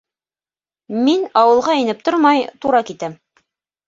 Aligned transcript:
-Мин, 1.07 1.27
ауылға 1.41 1.75
инеп 1.81 2.01
тормай, 2.07 2.41
тура 2.65 2.81
китәм. 2.89 3.15